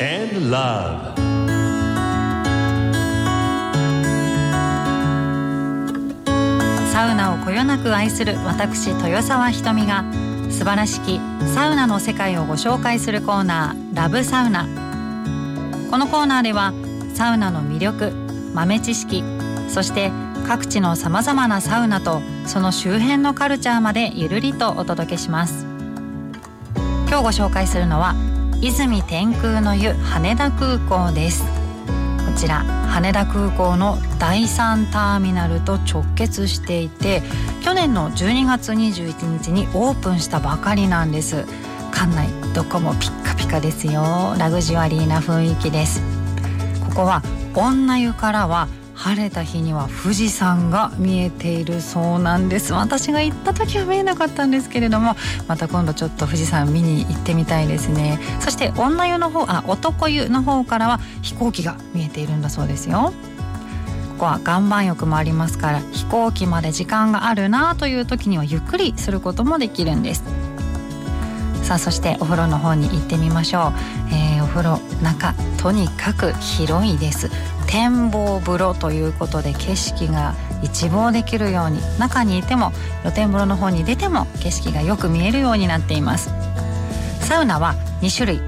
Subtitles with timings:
[0.00, 1.14] and Love.
[6.90, 10.04] サウナをこよなく愛する私豊沢ひとみが
[10.50, 11.20] 素晴らしき
[11.54, 14.64] サウナの世界をご紹介するコーナーラブサウナ。
[15.90, 16.72] このコーナーでは
[17.14, 18.12] サウナの魅力
[18.54, 19.22] 豆知識
[19.68, 20.10] そして
[20.46, 25.66] 各地のさまざまなサウナとその周辺のカルチャーまでゆるりとお届けします。
[27.08, 28.14] 今日ご紹介するのは
[28.62, 31.44] 泉天空の湯羽田空港です。
[31.44, 37.22] こちら羽田空港の第3ターミナルと直結していて
[37.62, 41.46] 去年の12月21日にオープンしたばかりなんです。
[41.92, 44.34] 館内どこもピッカピカですよ。
[44.38, 46.02] ラグジュアリーな雰囲気です。
[46.84, 47.22] ここは
[47.54, 48.68] 女湯からは
[49.02, 52.74] 晴れた日には富士山が見えているそうなんです。
[52.74, 55.16] 私が行った時は見えなかったんですけれども
[55.48, 58.20] また今度ちょっと富士山見に行ってみたいですね。
[58.40, 63.14] そして女湯の方あ男湯の方からは飛行機が見えているんだそうですよ。
[64.18, 70.22] ここは岩盤浴もありますから飛行機まで時間があるなという時にはゆっくりすることもできるんです。
[71.62, 73.72] さあそしてお風呂の方に行ってみましょう、
[74.12, 77.30] えー、風呂中とにかく広いです。
[77.66, 86.30] 展望風呂ということで景色が一望できるように中にいても露天風呂の方に出ても景色がよく見えるようになっています。
[87.20, 88.40] サウナは2種類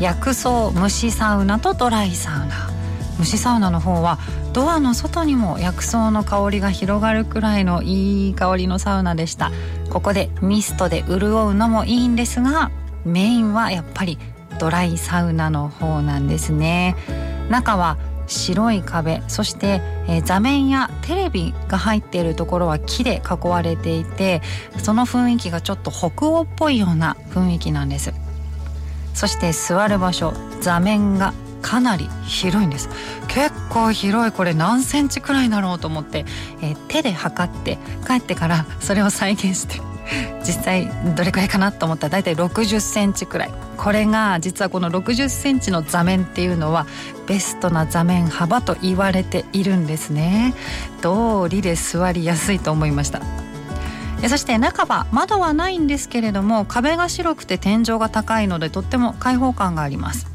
[0.00, 2.70] 薬草蒸しサウナとドライサウナ。
[3.18, 4.18] 蒸しサウナの方は
[4.52, 9.50] ドアの外にも薬草の香りが広がるくらいのいい香りのサウナでした。
[9.90, 12.70] ここでミストで潤うのもいいんですが
[13.06, 14.18] メインはやっぱり
[14.58, 16.96] ドライサウナの方なんですね。
[17.48, 24.42] 中は白い壁そして、えー、座面やテレビが入っているところは木で囲われていて
[24.76, 28.12] その雰囲気がちょっと北欧っぽいような雰囲気なんです。
[29.14, 31.32] そして座る場所座面が
[31.62, 32.88] かなり広いんです。
[33.28, 34.32] 結構広い。
[34.32, 36.24] これ何センチくらいだろうと思って、
[36.62, 39.80] えー、手で測って帰ってからそれを再現して
[40.44, 43.50] 実際どれくらいかなと思ったら大体60センチくらい。
[43.76, 46.86] これが実はこの60センチの座面っていうのは
[47.26, 50.54] ベストな座面幅と言われているんですね。
[51.00, 53.20] 通りで座りやすいと思いました。
[54.26, 60.27] そして中は窓はないんですけれども壁が白くて天井が高いのでとっても開放感があります。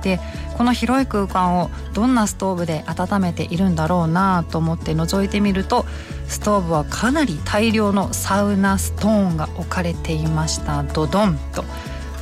[0.00, 0.20] で
[0.56, 5.86] この広い空間をどんなストーブで温めているんだろうなと思って覗いてみると
[6.28, 10.82] ストーブはかなり大量のサウナストーンが置かれていました。
[10.82, 11.64] ドドンと。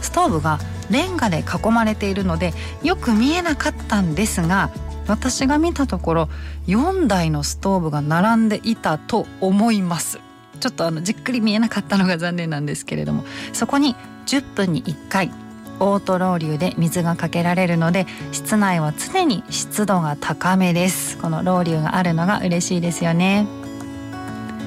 [0.01, 0.59] ストーブが
[0.91, 4.71] レンガで囲まれているのでよく見えなかったんですが
[5.07, 6.29] 私が見たところ
[6.67, 10.21] 4台のストーブが並んでいたと思います。
[10.61, 13.95] ちょっとあのじっくり見えなかったのが残念なんですけれどもそこに
[14.27, 15.31] 10分に1回
[15.81, 21.19] オートロウリュで水がかけられるので室内は常に湿度が高めです。
[21.19, 23.47] このロウリュがあるのが嬉しいですよね。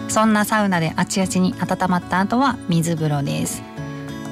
[0.07, 3.63] そんなサウナであちあちに温まった後は水風呂です。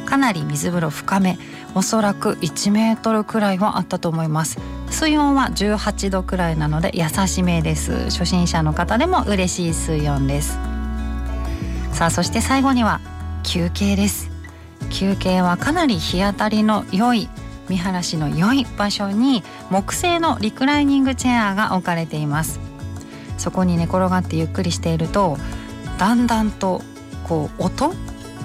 [0.05, 1.37] かなり水風呂深め
[1.75, 4.59] おそらく1メートルくらいはあったと思います。
[4.89, 8.05] 水温は18度くらいなので優しめです。
[8.05, 10.57] 初心者の方でも嬉しい水温です。
[11.93, 13.01] さあそして最後には
[13.43, 14.28] 休憩です。
[14.89, 17.29] 休憩はかなり日当たりの良い
[17.69, 22.59] 見晴らしの良い場所に木製のリクライニングチェアが置かれています。
[23.37, 25.37] そこに寝転がってゆっくりしていると
[25.97, 26.81] だんだんと
[27.23, 27.93] こう音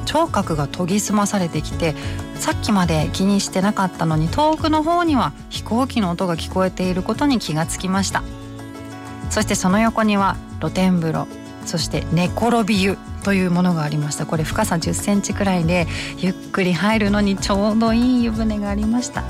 [0.04, 1.94] 聴覚が研ぎ澄まされてきて
[2.36, 8.22] さっきまで気にしてなかったのに遠くの方には飛行機の音が聞こえていることに気がつきました。
[9.30, 11.26] そしてその横には露天風呂
[11.66, 14.26] そして寝転び湯というものがありました。
[14.26, 19.24] これ深さ10センチくらいでゆっくり入るのにちょうどいい湯船がありました。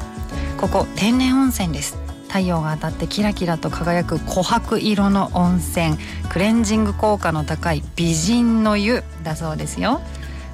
[0.58, 1.96] ここ天然温泉です。
[2.26, 5.96] 太陽が当たってキラキラと輝く琥珀色の温泉。
[6.28, 10.00] クレンジング効果の高い美人の湯だそうですよ。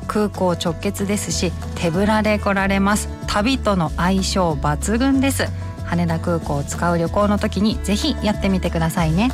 [0.07, 3.09] 空港直結ですし手ぶらで来られます。
[3.27, 5.49] 旅との相性抜群です。
[5.87, 9.31] 羽田空港を使う旅行の時にぜひやってみてくださいね。